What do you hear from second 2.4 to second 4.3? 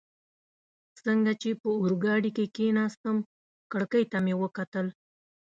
کښېناستم، کړکۍ ته